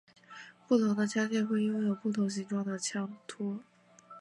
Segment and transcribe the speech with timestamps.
[0.67, 3.59] 不同的枪械会拥有不同形状的枪托。